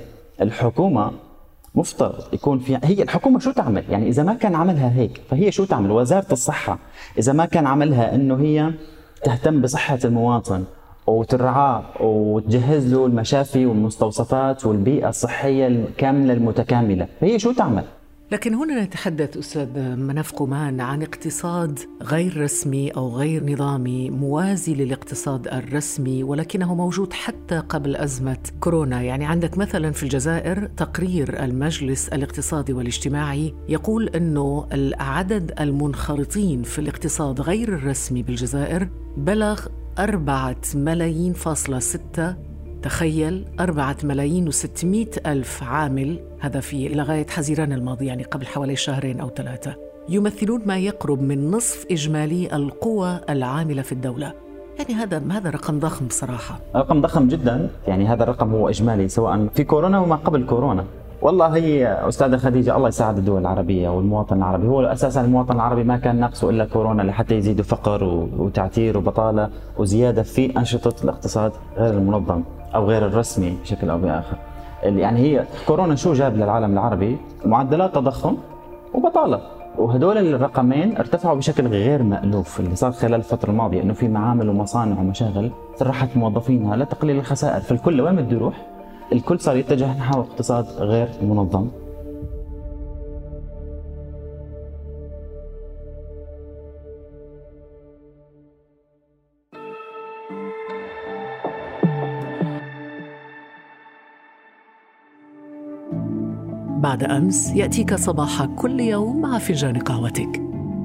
الحكومة 0.41 1.11
مفترض 1.75 2.33
يكون 2.33 2.59
في 2.59 2.79
هي 2.83 3.03
الحكومة 3.03 3.39
شو 3.39 3.51
تعمل؟ 3.51 3.83
يعني 3.89 4.07
إذا 4.07 4.23
ما 4.23 4.33
كان 4.33 4.55
عملها 4.55 4.91
هيك 4.95 5.21
فهي 5.29 5.51
شو 5.51 5.65
تعمل؟ 5.65 5.91
وزارة 5.91 6.31
الصحة 6.31 6.79
إذا 7.17 7.33
ما 7.33 7.45
كان 7.45 7.67
عملها 7.67 8.15
إنه 8.15 8.35
هي 8.35 8.71
تهتم 9.23 9.61
بصحة 9.61 9.99
المواطن 10.05 10.63
وترعاه 11.07 11.83
وتجهز 11.99 12.93
له 12.93 13.05
المشافي 13.05 13.65
والمستوصفات 13.65 14.65
والبيئة 14.65 15.09
الصحية 15.09 15.67
الكاملة 15.67 16.33
المتكاملة، 16.33 17.07
فهي 17.21 17.39
شو 17.39 17.51
تعمل؟ 17.51 17.83
لكن 18.31 18.53
هنا 18.53 18.83
نتحدث 18.83 19.37
أستاذ 19.37 19.95
مناف 19.95 20.31
قمان 20.31 20.81
عن 20.81 21.01
اقتصاد 21.01 21.79
غير 22.01 22.41
رسمي 22.41 22.89
أو 22.89 23.15
غير 23.15 23.51
نظامي 23.51 24.09
موازي 24.09 24.75
للاقتصاد 24.75 25.47
الرسمي 25.47 26.23
ولكنه 26.23 26.75
موجود 26.75 27.13
حتى 27.13 27.59
قبل 27.59 27.95
أزمة 27.95 28.37
كورونا، 28.59 29.01
يعني 29.01 29.25
عندك 29.25 29.57
مثلا 29.57 29.91
في 29.91 30.03
الجزائر 30.03 30.65
تقرير 30.65 31.43
المجلس 31.43 32.07
الاقتصادي 32.09 32.73
والاجتماعي 32.73 33.53
يقول 33.69 34.09
إنه 34.09 34.67
العدد 34.73 35.53
المنخرطين 35.59 36.63
في 36.63 36.79
الاقتصاد 36.79 37.41
غير 37.41 37.73
الرسمي 37.73 38.23
بالجزائر 38.23 38.89
بلغ 39.17 39.65
أربعة 39.99 40.61
ملايين 40.75 41.33
فاصلة 41.33 41.79
ستة 41.79 42.46
تخيل 42.81 43.45
أربعة 43.59 43.97
ملايين 44.03 44.47
وستمائة 44.47 45.09
ألف 45.25 45.63
عامل 45.63 46.19
هذا 46.39 46.59
في 46.59 46.89
لغاية 46.89 47.27
حزيران 47.27 47.73
الماضي 47.73 48.05
يعني 48.05 48.23
قبل 48.23 48.45
حوالي 48.45 48.75
شهرين 48.75 49.19
أو 49.19 49.29
ثلاثة 49.29 49.75
يمثلون 50.09 50.61
ما 50.65 50.77
يقرب 50.77 51.21
من 51.21 51.51
نصف 51.51 51.85
إجمالي 51.91 52.55
القوى 52.55 53.19
العاملة 53.29 53.81
في 53.81 53.91
الدولة. 53.91 54.33
يعني 54.79 54.93
هذا 54.93 55.21
هذا 55.31 55.49
رقم 55.49 55.79
ضخم 55.79 56.07
بصراحة. 56.07 56.59
رقم 56.75 57.01
ضخم 57.01 57.27
جدا 57.27 57.69
يعني 57.87 58.07
هذا 58.07 58.23
الرقم 58.23 58.51
هو 58.51 58.69
إجمالي 58.69 59.07
سواء 59.07 59.47
في 59.55 59.63
كورونا 59.63 59.99
وما 59.99 60.15
قبل 60.15 60.45
كورونا. 60.45 60.85
والله 61.21 61.55
هي 61.55 61.87
أستاذة 62.07 62.37
خديجة 62.37 62.77
الله 62.77 62.87
يساعد 62.87 63.17
الدول 63.17 63.41
العربية 63.41 63.89
والمواطن 63.89 64.37
العربي. 64.37 64.67
هو 64.67 64.81
أساسا 64.81 65.21
المواطن 65.21 65.55
العربي 65.55 65.83
ما 65.83 65.97
كان 65.97 66.19
ناقصه 66.19 66.49
إلا 66.49 66.65
كورونا 66.65 67.01
لحتى 67.01 67.35
يزيدوا 67.35 67.63
فقر 67.63 68.03
وتعتير 68.37 68.97
وبطالة 68.97 69.49
وزيادة 69.77 70.23
في 70.23 70.57
أنشطة 70.57 71.03
الاقتصاد 71.03 71.51
غير 71.77 71.93
المنظم 71.93 72.43
أو 72.75 72.85
غير 72.85 73.05
الرسمي 73.05 73.57
بشكل 73.63 73.89
أو 73.89 73.97
بآخر. 73.97 74.37
يعني 74.83 75.19
هي 75.19 75.43
كورونا 75.67 75.95
شو 75.95 76.13
جاب 76.13 76.35
للعالم 76.35 76.73
العربي؟ 76.73 77.17
معدلات 77.45 77.95
تضخم 77.95 78.37
وبطالة. 78.93 79.39
وهدول 79.77 80.17
الرقمين 80.17 80.97
ارتفعوا 80.97 81.35
بشكل 81.35 81.67
غير 81.67 82.03
مألوف 82.03 82.59
اللي 82.59 82.75
صار 82.75 82.91
خلال 82.91 83.13
الفترة 83.13 83.49
الماضية 83.51 83.81
إنه 83.81 83.93
في 83.93 84.07
معامل 84.07 84.49
ومصانع 84.49 84.99
ومشاغل 84.99 85.51
سرحت 85.75 86.17
موظفينها 86.17 86.75
لتقليل 86.75 87.17
الخسائر 87.17 87.61
فالكل 87.61 88.01
وين 88.01 88.15
بده 88.15 88.35
يروح؟ 88.35 88.76
الكل 89.13 89.39
صار 89.39 89.57
يتجه 89.57 89.97
نحو 89.97 90.21
اقتصاد 90.21 90.65
غير 90.65 91.09
منظم. 91.21 91.67
بعد 106.81 107.03
أمس 107.03 107.55
يأتيك 107.55 107.95
صباح 107.95 108.45
كل 108.45 108.79
يوم 108.79 109.21
مع 109.21 109.37
فنجان 109.37 109.77
قهوتك. 109.77 110.41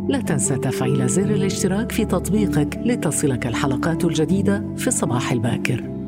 لا 0.09 0.21
تنسى 0.21 0.57
تفعيل 0.57 1.09
زر 1.09 1.23
الاشتراك 1.23 1.93
في 1.93 2.05
تطبيقك 2.05 2.79
لتصلك 2.85 3.47
الحلقات 3.47 4.05
الجديدة 4.05 4.65
في 4.77 4.87
الصباح 4.87 5.33
الباكر. 5.33 6.02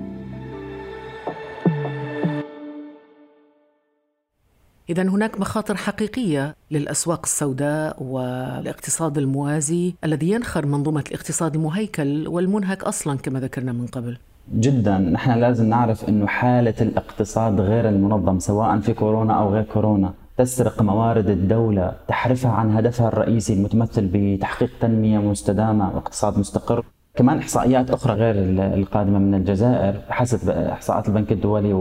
إذا 4.90 5.02
هناك 5.02 5.40
مخاطر 5.40 5.76
حقيقية 5.76 6.54
للأسواق 6.70 7.20
السوداء 7.24 8.02
والاقتصاد 8.02 9.18
الموازي 9.18 9.94
الذي 10.04 10.30
ينخر 10.30 10.66
منظومة 10.66 11.04
الاقتصاد 11.08 11.54
المهيكل 11.54 12.28
والمنهك 12.28 12.84
أصلا 12.84 13.18
كما 13.18 13.40
ذكرنا 13.40 13.72
من 13.72 13.86
قبل. 13.86 14.18
جدا 14.54 14.98
نحن 14.98 15.30
لازم 15.30 15.68
نعرف 15.68 16.08
إنه 16.08 16.26
حالة 16.26 16.74
الاقتصاد 16.80 17.60
غير 17.60 17.88
المنظم 17.88 18.38
سواء 18.38 18.80
في 18.80 18.92
كورونا 18.94 19.34
أو 19.38 19.52
غير 19.54 19.62
كورونا 19.62 20.12
تسرق 20.38 20.82
موارد 20.82 21.28
الدولة 21.30 21.92
تحرفها 22.08 22.50
عن 22.50 22.76
هدفها 22.76 23.08
الرئيسي 23.08 23.52
المتمثل 23.54 24.10
بتحقيق 24.12 24.70
تنمية 24.80 25.18
مستدامة 25.18 25.94
واقتصاد 25.94 26.38
مستقر 26.38 26.84
كمان 27.16 27.38
إحصائيات 27.38 27.90
أخرى 27.90 28.12
غير 28.12 28.34
القادمة 28.74 29.18
من 29.18 29.34
الجزائر 29.34 29.94
حسب 30.08 30.50
إحصاءات 30.50 31.08
البنك 31.08 31.32
الدولي 31.32 31.72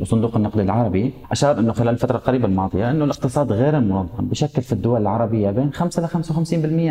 وصندوق 0.00 0.36
النقد 0.36 0.60
العربي 0.60 1.12
اشار 1.32 1.58
إنه 1.58 1.72
خلال 1.72 1.88
الفترة 1.88 2.16
القريبة 2.16 2.46
الماضية 2.46 2.90
إنه 2.90 3.04
الاقتصاد 3.04 3.52
غير 3.52 3.78
المنظم 3.78 4.28
بشكل 4.28 4.62
في 4.62 4.72
الدول 4.72 5.02
العربية 5.02 5.50
بين 5.50 5.72
5 5.72 6.02
ل 6.02 6.08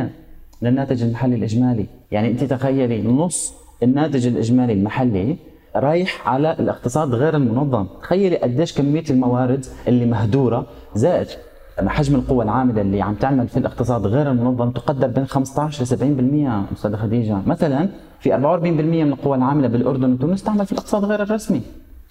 55% 0.10 0.62
للناتج 0.62 1.04
المحلي 1.04 1.36
الإجمالي، 1.36 1.86
يعني 2.12 2.32
أنت 2.32 2.44
تخيلي 2.44 3.02
نص 3.08 3.54
الناتج 3.84 4.28
الإجمالي 4.28 4.74
المحلي 4.74 5.38
رايح 5.76 6.30
على 6.30 6.56
الاقتصاد 6.60 7.16
غير 7.16 7.36
المنظم، 7.36 7.88
تخيلي 8.02 8.38
قديش 8.38 8.74
كمية 8.74 9.04
الموارد 9.10 9.66
اللي 9.88 10.06
مهدورة 10.06 10.66
زائد 10.96 11.28
حجم 11.88 12.16
القوى 12.16 12.44
العاملة 12.44 12.82
اللي 12.82 13.02
عم 13.02 13.16
تعمل 13.16 13.48
في 13.48 13.58
الاقتصاد 13.58 14.06
غير 14.06 14.32
المنظم 14.32 14.72
تقدر 14.72 15.08
بين 15.08 15.26
15 15.26 15.84
ل 15.84 15.88
70% 15.88 16.74
أستاذة 16.74 16.96
خديجة، 16.96 17.38
مثلا 17.46 17.90
في 18.20 18.34
44% 18.34 18.36
من 19.04 19.14
القوى 19.14 19.38
العاملة 19.38 19.68
بالأردن 19.68 20.14
وتونس 20.14 20.44
تعمل 20.44 20.66
في 20.66 20.72
الاقتصاد 20.72 21.04
غير 21.06 21.24
الرسمي. 21.24 21.62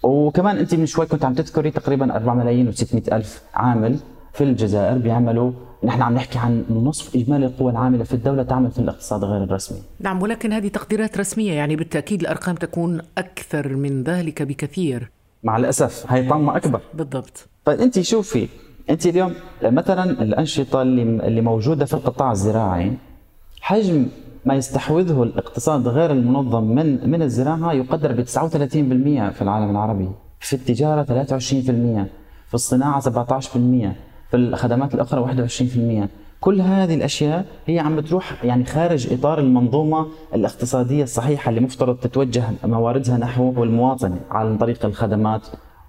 وكمان 0.03 0.57
أنت 0.57 0.75
من 0.75 0.87
شوي 0.87 1.07
كنت 1.07 1.25
عم 1.25 1.35
تذكري 1.35 1.71
تقريبا 1.71 2.17
4 2.17 2.35
ملايين 2.35 2.73
و600 2.73 3.13
ألف 3.13 3.43
عامل 3.55 3.97
في 4.33 4.45
الجزائر 4.45 4.99
بيعملوا 4.99 5.53
نحن 5.85 6.03
عم 6.03 6.15
نحكي 6.15 6.39
عن 6.39 6.65
نصف 6.71 7.17
إجمالي 7.17 7.47
القوى 7.47 7.73
العاملة 7.73 8.05
في 8.05 8.15
الدولة 8.15 8.43
تعمل 8.43 8.71
في 8.71 8.79
الاقتصاد 8.79 9.25
غير 9.25 9.45
الرسمي. 9.45 9.79
نعم 10.01 10.23
ولكن 10.23 10.53
هذه 10.53 10.69
تقديرات 10.69 11.19
رسمية 11.19 11.53
يعني 11.53 11.77
بالتأكيد 11.77 12.21
الأرقام 12.21 12.55
تكون 12.55 13.01
أكثر 13.19 13.77
من 13.77 14.03
ذلك 14.03 14.43
بكثير. 14.43 15.11
مع 15.45 15.57
الأسف 15.57 16.13
هي 16.13 16.29
طامه 16.29 16.57
أكبر. 16.57 16.81
بالضبط. 16.95 17.49
طيب 17.65 17.81
أنت 17.81 18.01
شوفي 18.01 18.49
انت 18.91 19.07
اليوم 19.07 19.35
مثلا 19.63 20.05
الأنشطة 20.05 20.83
اللي 20.83 21.03
اللي 21.03 21.41
موجودة 21.41 21.85
في 21.85 21.95
القطاع 21.95 22.33
الزراعي 22.33 22.93
حجم 23.61 24.07
ما 24.45 24.55
يستحوذه 24.55 25.23
الاقتصاد 25.23 25.89
غير 25.89 26.11
المنظم 26.11 26.65
من 26.65 27.11
من 27.11 27.23
الزراعة 27.23 27.73
يقدر 27.73 28.13
ب 28.13 28.25
39% 28.25 28.29
في 29.33 29.43
العالم 29.43 29.71
العربي، 29.71 30.09
في 30.41 30.57
التجارة 30.57 31.03
23%، 31.03 32.07
في 32.49 32.55
الصناعة 32.55 33.01
17%، 33.01 33.93
في 34.31 34.37
الخدمات 34.37 34.95
الأخرى 34.95 35.21
21%، 35.21 36.09
كل 36.41 36.61
هذه 36.61 36.95
الأشياء 36.95 37.45
هي 37.67 37.79
عم 37.79 37.97
بتروح 37.97 38.45
يعني 38.45 38.65
خارج 38.65 39.13
إطار 39.13 39.39
المنظومة 39.39 40.07
الاقتصادية 40.35 41.03
الصحيحة 41.03 41.49
اللي 41.49 41.61
مفترض 41.61 41.97
تتوجه 41.97 42.45
مواردها 42.65 43.19
نحو 43.19 43.63
المواطن 43.63 44.17
عن 44.31 44.59
طريق 44.59 44.85
الخدمات 44.85 45.47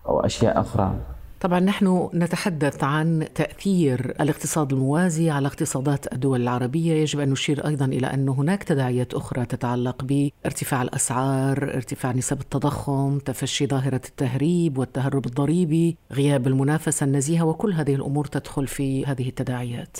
أو 0.07 0.19
أشياء 0.19 0.59
أخرى. 0.59 1.14
طبعا 1.45 1.59
نحن 1.59 2.09
نتحدث 2.13 2.83
عن 2.83 3.27
تأثير 3.35 4.15
الاقتصاد 4.21 4.73
الموازي 4.73 5.29
على 5.29 5.47
اقتصادات 5.47 6.13
الدول 6.13 6.41
العربية، 6.41 6.93
يجب 6.93 7.19
أن 7.19 7.29
نشير 7.29 7.67
أيضا 7.67 7.85
إلى 7.85 8.07
أن 8.07 8.29
هناك 8.29 8.63
تداعيات 8.63 9.13
أخرى 9.13 9.45
تتعلق 9.45 10.03
بارتفاع 10.03 10.81
الأسعار، 10.81 11.63
ارتفاع 11.63 12.11
نسب 12.11 12.41
التضخم، 12.41 13.19
تفشي 13.19 13.67
ظاهرة 13.67 14.01
التهريب 14.07 14.77
والتهرب 14.77 15.25
الضريبي، 15.25 15.97
غياب 16.11 16.47
المنافسة 16.47 17.03
النزيهة 17.03 17.45
وكل 17.45 17.73
هذه 17.73 17.95
الأمور 17.95 18.25
تدخل 18.25 18.67
في 18.67 19.05
هذه 19.05 19.29
التداعيات. 19.29 19.97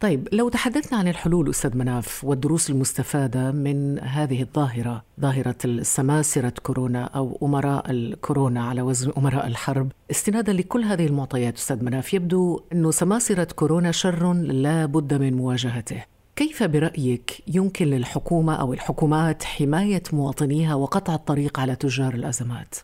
طيب 0.00 0.28
لو 0.32 0.48
تحدثنا 0.48 0.98
عن 0.98 1.08
الحلول 1.08 1.48
أستاذ 1.48 1.76
مناف 1.76 2.24
والدروس 2.24 2.70
المستفادة 2.70 3.52
من 3.52 3.98
هذه 3.98 4.42
الظاهرة، 4.42 5.04
ظاهرة 5.20 5.56
السماسرة 5.64 6.52
كورونا 6.62 7.04
أو 7.04 7.38
أمراء 7.42 7.90
الكورونا 7.90 8.64
على 8.64 8.82
وزن 8.82 9.12
أمراء 9.18 9.46
الحرب، 9.46 9.92
استنادا 10.10 10.52
لكل 10.52 10.84
هذه 10.84 11.06
المعطيات 11.06 11.56
أستاذ 11.56 11.84
مناف 11.84 12.14
يبدو 12.14 12.60
انه 12.72 12.90
سماسرة 12.90 13.44
كورونا 13.44 13.92
شر 13.92 14.32
لا 14.32 14.86
بد 14.86 15.14
من 15.14 15.36
مواجهته. 15.36 16.04
كيف 16.36 16.62
برأيك 16.62 17.42
يمكن 17.46 17.86
للحكومة 17.86 18.54
أو 18.54 18.72
الحكومات 18.72 19.44
حماية 19.44 20.02
مواطنيها 20.12 20.74
وقطع 20.74 21.14
الطريق 21.14 21.60
على 21.60 21.76
تجار 21.76 22.14
الأزمات؟ 22.14 22.74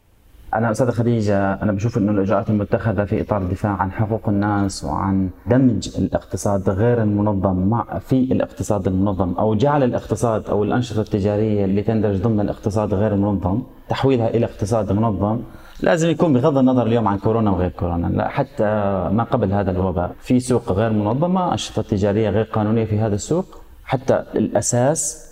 أنا 0.54 0.70
أستاذة 0.70 0.90
خديجة 0.90 1.52
أنا 1.62 1.72
بشوف 1.72 1.98
إنه 1.98 2.12
الإجراءات 2.12 2.50
المتخذة 2.50 3.04
في 3.04 3.20
إطار 3.20 3.42
الدفاع 3.42 3.72
عن 3.72 3.92
حقوق 3.92 4.28
الناس 4.28 4.84
وعن 4.84 5.30
دمج 5.46 5.88
الاقتصاد 5.98 6.70
غير 6.70 7.02
المنظم 7.02 7.56
مع 7.56 7.98
في 7.98 8.32
الاقتصاد 8.32 8.86
المنظم 8.86 9.32
أو 9.32 9.54
جعل 9.54 9.82
الاقتصاد 9.82 10.48
أو 10.48 10.64
الأنشطة 10.64 11.00
التجارية 11.00 11.64
اللي 11.64 11.82
تندرج 11.82 12.16
ضمن 12.16 12.40
الاقتصاد 12.40 12.94
غير 12.94 13.14
المنظم 13.14 13.62
تحويلها 13.88 14.28
إلى 14.28 14.46
اقتصاد 14.46 14.92
منظم 14.92 15.40
لازم 15.80 16.10
يكون 16.10 16.32
بغض 16.32 16.58
النظر 16.58 16.86
اليوم 16.86 17.08
عن 17.08 17.18
كورونا 17.18 17.50
وغير 17.50 17.70
كورونا. 17.70 18.06
لا 18.06 18.28
حتى 18.28 18.64
ما 19.12 19.26
قبل 19.30 19.52
هذا 19.52 19.70
الوباء. 19.70 20.14
في 20.20 20.40
سوق 20.40 20.72
غير 20.72 20.92
منظمة 20.92 21.52
أنشطة 21.52 21.82
تجارية 21.82 22.30
غير 22.30 22.44
قانونية 22.44 22.84
في 22.84 22.98
هذا 22.98 23.14
السوق. 23.14 23.44
حتى 23.84 24.24
الأساس 24.34 25.26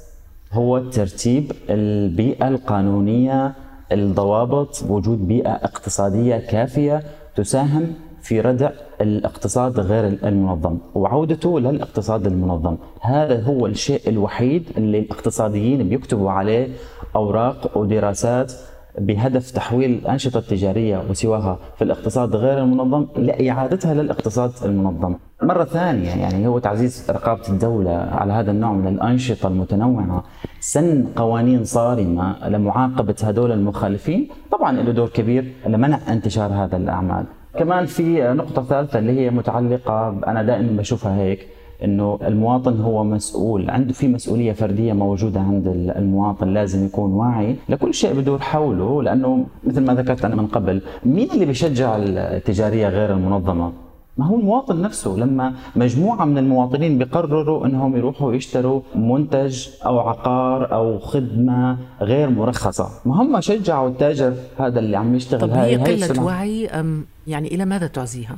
هو 0.53 0.79
ترتيب 0.79 1.53
البيئة 1.71 2.49
القانونية 2.49 3.53
الضوابط 3.95 4.85
وجود 4.89 5.29
بيئة 5.29 5.53
اقتصادية 5.53 6.37
كافية 6.37 7.03
تساهم 7.37 7.87
في 8.23 8.41
ردع 8.41 8.71
الاقتصاد 9.01 9.81
غير 9.81 10.05
المنظم 10.07 10.79
وعودته 10.95 11.61
للاقتصاد 11.61 12.27
المنظم. 12.27 12.77
هذا 13.01 13.43
هو 13.43 13.67
الشيء 13.67 14.09
الوحيد 14.09 14.71
اللي 14.77 14.99
الاقتصاديين 14.99 15.89
بيكتبوا 15.89 16.31
عليه 16.31 16.69
أوراق 17.17 17.79
ودراسات 17.79 18.53
بهدف 18.99 19.51
تحويل 19.51 19.91
الأنشطة 19.91 20.39
التجارية 20.39 21.03
وسواها 21.11 21.59
في 21.77 21.85
الاقتصاد 21.85 22.37
غير 22.37 22.59
المنظم 22.59 23.07
لإعادتها 23.17 23.95
للاقتصاد 23.95 24.53
المنظم. 24.65 25.15
مرة 25.43 25.65
ثانية 25.65 26.11
يعني 26.11 26.47
هو 26.47 26.59
تعزيز 26.59 27.11
رقابة 27.11 27.49
الدولة 27.49 27.91
على 27.91 28.33
هذا 28.33 28.51
النوع 28.51 28.73
من 28.73 28.89
الأنشطة 28.89 29.49
المتنوعة 29.49 30.25
سن 30.61 31.07
قوانين 31.17 31.65
صارمة 31.65 32.49
لمعاقبة 32.49 33.15
هذول 33.25 33.53
المخالفين 33.53 34.29
طبعا 34.53 34.73
له 34.73 34.93
دور 34.93 35.09
كبير 35.09 35.53
لمنع 35.67 35.99
انتشار 36.09 36.53
هذا 36.53 36.77
الأعمال. 36.77 37.25
كمان 37.59 37.87
في 37.87 38.23
نقطة 38.23 38.63
ثالثة 38.63 38.99
اللي 38.99 39.21
هي 39.21 39.31
متعلقة 39.31 40.09
أنا 40.27 40.43
دائما 40.43 40.77
بشوفها 40.79 41.17
هيك 41.17 41.49
إنه 41.85 42.19
المواطن 42.27 42.81
هو 42.81 43.05
مسؤول 43.05 43.71
عنده 43.71 43.93
في 43.93 44.09
مسؤولية 44.09 44.53
فردية 44.53 44.93
موجودة 44.93 45.41
عند 45.41 45.67
المواطن 45.97 46.49
لازم 46.55 46.87
يكون 46.87 47.13
واعي 47.13 47.57
لكل 47.69 47.95
شيء 47.95 48.13
بدور 48.15 48.39
حوله 48.39 49.03
لأنه 49.03 49.47
مثل 49.65 49.81
ما 49.81 49.95
ذكرت 49.95 50.25
أنا 50.25 50.37
من 50.37 50.47
قبل 50.47 50.81
مين 51.05 51.31
اللي 51.31 51.47
بيشجع 51.47 51.97
التجارية 51.99 52.89
غير 52.89 53.13
المنظمة؟ 53.13 53.73
ما 54.19 54.27
هو 54.27 54.37
المواطن 54.37 54.83
نفسه. 54.83 55.17
لما 55.17 55.55
مجموعة 55.77 56.25
من 56.25 56.39
المواطنين 56.39 56.99
بيقرروا 56.99 57.67
إنهم 57.67 57.97
يروحوا 57.97 58.35
يشتروا 58.35 58.81
منتج 58.95 59.69
أو 59.87 59.99
عقار 59.99 60.73
أو 60.73 60.99
خدمة 60.99 61.79
غير 62.01 62.31
مرخصة 62.31 62.89
ما 63.05 63.23
هم 63.23 63.41
شجعوا 63.41 63.89
التاجر 63.89 64.35
هذا 64.59 64.79
اللي 64.79 64.97
عم 64.97 65.15
يشتغل 65.15 65.41
طب 65.41 65.51
هي 65.51 65.77
قلة 65.77 66.23
وعي 66.23 66.67
أم 66.67 67.05
يعني 67.27 67.49
إلى 67.55 67.65
ماذا 67.65 67.87
تعزيها؟ 67.87 68.37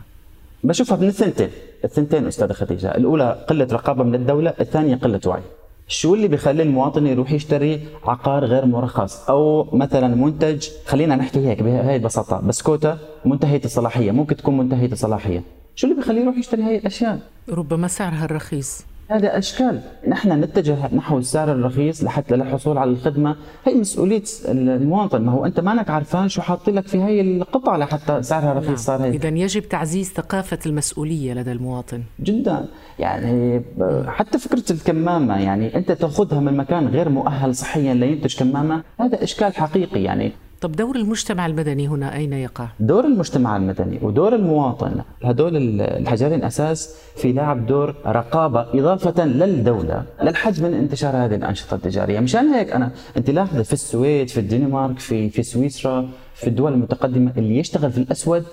بشوفها 0.65 0.97
من 0.97 1.09
الثنتين 1.09 1.49
الثنتين 1.87 2.27
أستاذة 2.27 2.53
خديجة. 2.53 2.97
الأولى 2.97 3.45
قلة 3.49 3.69
رقابة 3.73 4.05
من 4.05 4.15
الدولة 4.15 4.55
الثانية 4.61 4.97
قلة 4.97 5.21
وعي. 5.27 5.43
شو 5.89 6.15
اللي 6.15 6.29
بيخلي 6.29 6.63
المواطن 6.63 7.07
يروح 7.07 7.33
يشتري 7.33 7.81
عقار 8.05 8.45
غير 8.45 8.67
مرخص؟ 8.67 9.31
أو 9.31 9.69
مثلا 9.73 10.09
منتج 10.15 10.69
خلينا 10.87 11.17
نحكي 11.17 11.49
هيك 11.49 11.63
بهي 11.63 11.97
البساطه 11.97 12.41
بسكوتة 12.41 12.99
منتهية 13.25 13.61
الصلاحية 13.65 14.11
ممكن 14.11 14.37
تكون 14.37 14.57
منتهية 14.57 14.93
الصلاحية. 14.93 15.43
شو 15.75 15.87
اللي 15.87 15.99
بيخليه 15.99 16.21
يروح 16.21 16.37
يشتري 16.37 16.63
هاي 16.63 16.79
الأشياء؟ 16.79 17.19
ربما 17.49 17.89
سعرها 17.89 18.25
الرخيص. 18.25 18.85
هذا 19.09 19.39
أشكال. 19.39 19.81
نحن 20.09 20.41
نتجه 20.41 20.95
نحو 20.95 21.19
السعر 21.19 21.53
الرخيص 21.53 22.05
لحتى 22.05 22.37
للحصول 22.37 22.79
على 22.79 22.91
الخدمة. 22.91 23.37
هي 23.65 23.75
مسؤولية 23.75 24.23
المواطن. 24.49 25.23
ما 25.23 25.33
هو 25.33 25.45
أنت 25.47 25.61
مانك 25.61 25.91
عارفان 25.91 26.29
شو 26.29 26.43
حاط 26.43 26.71
لك 26.71 26.87
في 26.87 27.03
هي 27.03 27.21
القطعة 27.21 27.77
لحتى 27.77 28.23
سعرها 28.23 28.53
رخيص 28.53 28.69
نعم. 28.69 28.77
صار 28.77 29.05
هيك. 29.05 29.25
إذا 29.25 29.29
يجب 29.29 29.69
تعزيز 29.69 30.13
ثقافة 30.13 30.59
المسؤولية 30.67 31.35
لدى 31.35 31.53
المواطن. 31.53 32.03
جدا. 32.21 32.65
يعني 32.99 33.63
حتى 34.07 34.39
فكرة 34.39 34.73
الكمامة 34.73 35.43
يعني 35.43 35.77
أنت 35.77 35.93
تأخذها 35.93 36.41
من 36.41 36.57
مكان 36.57 36.87
غير 36.87 37.09
مؤهل 37.09 37.55
صحيا 37.55 37.95
لينتج 37.95 38.37
كمامة 38.39 38.83
هذا 39.01 39.23
إشكال 39.23 39.55
حقيقي. 39.55 40.03
يعني 40.03 40.33
طب 40.61 40.73
دور 40.73 40.97
المجتمع 40.97 41.47
المدني 41.47 41.89
هنا 41.89 42.15
أين 42.17 42.33
يقع؟ 42.33 42.69
دور 42.81 43.05
المجتمع 43.05 43.57
المدني 43.57 43.99
ودور 44.03 44.35
المواطن 44.35 45.01
هدول 45.25 45.81
الحجرين 45.81 46.45
أساس 46.45 46.95
في 47.17 47.33
لعب 47.33 47.67
دور 47.67 47.95
رقابة 48.07 48.67
إضافة 48.75 49.25
للدولة 49.25 50.05
للحد 50.23 50.61
من 50.63 50.75
انتشار 50.75 51.17
هذه 51.17 51.35
الأنشطة 51.35 51.75
التجارية. 51.75 52.21
مشان 52.21 52.47
هيك 52.49 52.73
أنا 52.73 52.91
أنت 53.17 53.31
لاحظة 53.31 53.63
في 53.63 53.73
السويد 53.73 54.29
في 54.29 54.41
الدنمارك 54.41 54.99
في 54.99 55.31
في 55.31 55.43
سويسرا 55.43 56.09
في 56.35 56.47
الدول 56.47 56.73
المتقدمة 56.73 57.33
اللي 57.37 57.59
يشتغل 57.59 57.93
في 57.93 57.99
الأسود 57.99 58.45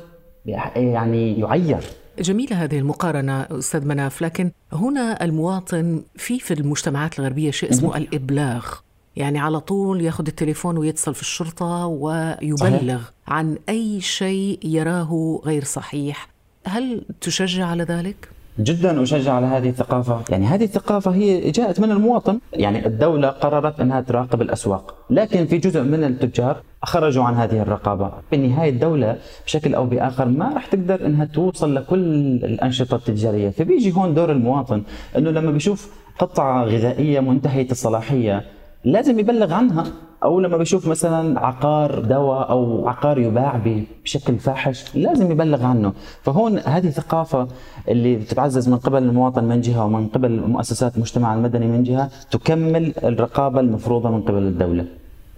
يعني 0.46 1.40
يعير. 1.40 1.84
جميلة 2.20 2.64
هذه 2.64 2.80
المقارنة 2.80 3.42
أستاذ 3.42 3.86
مناف 3.88 4.22
لكن 4.22 4.52
هنا 4.74 5.24
المواطن 5.24 6.02
في 6.16 6.40
في 6.40 6.54
المجتمعات 6.54 7.20
الغربية 7.20 7.52
شيء 7.52 7.70
اسمه 7.70 7.98
الإبلاغ. 7.98 8.66
يعني 9.16 9.40
على 9.40 9.60
طول 9.60 10.02
ياخذ 10.02 10.28
التليفون 10.28 10.78
ويتصل 10.78 11.14
في 11.14 11.22
الشرطة 11.22 11.86
ويبلغ 11.86 12.58
صحيح. 12.58 13.00
عن 13.28 13.58
أي 13.70 14.02
شيء 14.02 14.60
يراه 14.64 15.42
غير 15.46 15.64
صحيح. 15.64 16.28
هل 16.66 17.06
تشجع 17.22 17.66
على 17.66 17.84
ذلك؟ 17.84 18.30
جدا 18.60 19.04
أشجع 19.04 19.34
على 19.34 19.46
هذه 19.46 19.70
الثقافة، 19.70 20.22
يعني 20.30 20.46
هذه 20.46 20.64
الثقافة 20.64 21.12
هي 21.12 21.52
جاءت 21.52 21.80
من 21.80 21.92
المواطن، 21.92 22.40
يعني 22.54 22.86
الدولة 22.88 23.28
قررت 23.28 23.80
أنها 23.80 24.02
تراقب 24.02 24.42
الأسواق، 24.42 24.96
لكن 25.10 25.46
في 25.46 25.58
جزء 25.58 25.82
من 25.82 26.04
التجار 26.04 26.62
خرجوا 26.84 27.24
عن 27.24 27.34
هذه 27.34 27.62
الرقابة، 27.62 28.12
في 28.30 28.36
النهاية 28.36 28.70
الدولة 28.70 29.18
بشكل 29.46 29.76
أو 29.76 29.86
بآخر 29.86 30.26
ما 30.26 30.54
راح 30.54 30.66
تقدر 30.66 31.06
إنها 31.06 31.26
توصل 31.26 31.76
لكل 31.76 32.00
الأنشطة 32.44 32.96
التجارية، 32.96 33.50
فبيجي 33.50 33.92
هون 33.92 34.14
دور 34.14 34.32
المواطن 34.32 34.84
إنه 35.18 35.32
لما 35.32 35.52
بيشوف 35.52 35.92
قطعة 36.20 36.64
غذائية 36.64 37.20
منتهية 37.20 37.72
الصلاحية 37.72 38.46
لازم 38.86 39.20
يبلغ 39.20 39.54
عنها. 39.54 39.84
أو 40.24 40.40
لما 40.40 40.58
بيشوف 40.58 40.88
مثلا 40.88 41.40
عقار 41.40 42.00
دواء 42.00 42.50
أو 42.50 42.88
عقار 42.88 43.18
يباع 43.20 43.62
بشكل 44.04 44.40
فاحش 44.40 44.96
لازم 44.96 45.32
يبلغ 45.32 45.64
عنه. 45.66 45.94
فهون 46.22 46.60
هذه 46.60 46.90
ثقافة 46.90 47.48
اللي 47.88 48.16
بتتعزز 48.16 48.70
من 48.70 48.78
قبل 48.78 49.04
المواطن 49.04 49.44
من 49.44 49.62
جهة 49.62 49.86
ومن 49.86 50.08
قبل 50.08 50.42
مؤسسات 50.48 50.96
المجتمع 50.96 51.34
المدني 51.34 51.68
من 51.68 51.84
جهة 51.84 52.10
تكمل 52.32 52.94
الرقابة 53.04 53.60
المفروضة 53.60 54.10
من 54.10 54.22
قبل 54.22 54.38
الدولة. 54.44 54.86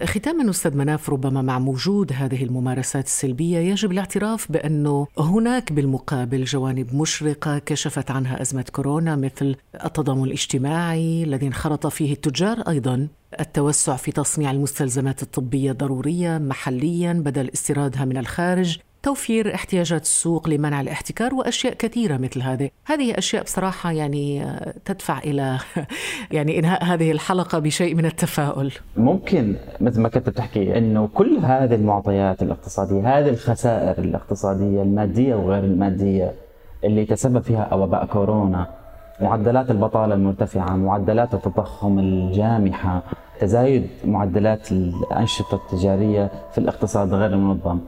ختاما 0.03 0.49
أستاذ 0.49 0.77
مناف 0.77 1.09
ربما 1.09 1.41
مع 1.41 1.57
وجود 1.57 2.11
هذه 2.13 2.43
الممارسات 2.43 3.05
السلبية 3.05 3.57
يجب 3.57 3.91
الاعتراف 3.91 4.51
بأنه 4.51 5.07
هناك 5.19 5.73
بالمقابل 5.73 6.43
جوانب 6.43 6.95
مشرقة 6.95 7.59
كشفت 7.59 8.11
عنها 8.11 8.41
أزمة 8.41 8.65
كورونا 8.71 9.15
مثل 9.15 9.55
التضامن 9.85 10.23
الاجتماعي 10.23 11.23
الذي 11.23 11.47
انخرط 11.47 11.87
فيه 11.87 12.13
التجار 12.13 12.59
أيضا. 12.67 13.07
التوسع 13.39 13.95
في 13.95 14.11
تصنيع 14.11 14.51
المستلزمات 14.51 15.23
الطبية 15.23 15.71
الضرورية 15.71 16.37
محليا 16.37 17.13
بدل 17.13 17.49
استيرادها 17.53 18.05
من 18.05 18.17
الخارج 18.17 18.79
توفير 19.05 19.55
احتياجات 19.55 20.01
السوق 20.01 20.49
لمنع 20.49 20.81
الاحتكار 20.81 21.33
وأشياء 21.33 21.73
كثيرة 21.73 22.17
مثل 22.17 22.41
هذه، 22.41 22.69
هذه 22.85 23.17
أشياء 23.17 23.43
بصراحة 23.43 23.91
يعني 23.91 24.45
تدفع 24.85 25.17
إلى 25.17 25.57
يعني 26.31 26.59
إنهاء 26.59 26.83
هذه 26.83 27.11
الحلقة 27.11 27.59
بشيء 27.59 27.95
من 27.95 28.05
التفاؤل. 28.05 28.71
ممكن 28.97 29.55
مثل 29.81 30.01
ما 30.01 30.09
كنت 30.09 30.29
بتحكي 30.29 30.77
إنه 30.77 31.09
كل 31.13 31.37
هذه 31.37 31.75
المعطيات 31.75 32.41
الاقتصادية، 32.41 33.19
هذه 33.19 33.29
الخسائر 33.29 34.03
الاقتصادية 34.03 34.81
المادية 34.81 35.35
وغير 35.35 35.63
المادية 35.63 36.31
اللي 36.83 37.05
تسبب 37.05 37.39
فيها 37.39 37.73
وباء 37.73 38.05
كورونا، 38.05 38.67
معدلات 39.21 39.71
البطالة 39.71 40.15
المرتفعة، 40.15 40.75
معدلات 40.75 41.33
التضخم 41.33 41.99
الجامحة، 41.99 43.03
تزايد 43.39 43.87
معدلات 44.05 44.71
الأنشطة 44.71 45.55
التجارية 45.55 46.31
في 46.51 46.57
الاقتصاد 46.57 47.13
غير 47.13 47.33
المنظم. 47.33 47.79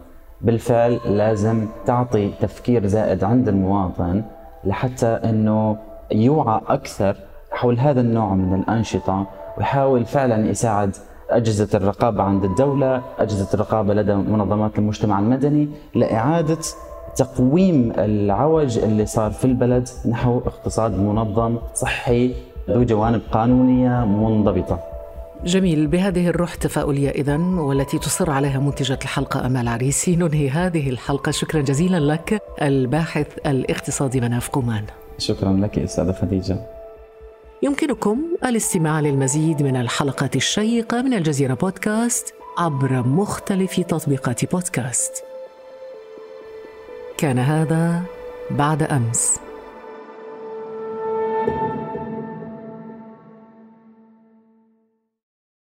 بالفعل 0.41 0.99
لازم 1.05 1.67
تعطي 1.85 2.31
تفكير 2.41 2.87
زائد 2.87 3.23
عند 3.23 3.47
المواطن 3.47 4.23
لحتى 4.63 5.07
إنه 5.07 5.77
يوعى 6.11 6.61
أكثر 6.67 7.15
حول 7.51 7.79
هذا 7.79 8.01
النوع 8.01 8.35
من 8.35 8.59
الأنشطة 8.59 9.25
ويحاول 9.57 10.05
فعلا 10.05 10.49
يساعد 10.49 10.95
أجهزة 11.29 11.77
الرقابة 11.77 12.23
عند 12.23 12.43
الدولة، 12.43 13.01
أجهزة 13.19 13.53
الرقابة 13.53 13.93
لدى 13.93 14.15
منظمات 14.15 14.79
المجتمع 14.79 15.19
المدني 15.19 15.69
لإعادة 15.95 16.57
تقويم 17.15 17.93
العوج 17.97 18.77
اللي 18.77 19.05
صار 19.05 19.31
في 19.31 19.45
البلد 19.45 19.89
نحو 20.09 20.37
اقتصاد 20.37 20.99
منظم 20.99 21.57
صحي 21.73 22.33
ذو 22.69 22.83
جوانب 22.83 23.21
قانونية 23.31 24.05
منضبطة. 24.05 24.79
جميل 25.45 25.87
بهذه 25.87 26.27
الروح 26.27 26.53
التفاؤلية 26.53 27.09
إذا 27.09 27.37
والتي 27.37 27.99
تصر 27.99 28.29
عليها 28.29 28.59
منتجة 28.59 28.99
الحلقة 29.03 29.45
أمال 29.45 29.67
عريسي 29.67 30.15
ننهي 30.15 30.49
هذه 30.49 30.89
الحلقة. 30.89 31.31
شكرا 31.31 31.61
جزيلا 31.61 31.99
لك 31.99 32.41
الباحث 32.61 33.27
الاقتصادي 33.45 34.21
مناف 34.21 34.49
قومان 34.49 34.83
شكرا 35.17 35.53
لك 35.53 35.79
أستاذة 35.79 36.11
خديجة. 36.11 36.57
يمكنكم 37.63 38.21
الاستماع 38.45 38.99
للمزيد 38.99 39.63
من 39.63 39.75
الحلقات 39.75 40.35
الشيقة 40.35 41.01
من 41.01 41.13
الجزيرة 41.13 41.53
بودكاست 41.53 42.33
عبر 42.57 43.07
مختلف 43.07 43.79
تطبيقات 43.79 44.51
بودكاست. 44.51 45.23
كان 47.17 47.39
هذا 47.39 48.01
بعد 48.51 48.83
أمس. 48.83 49.46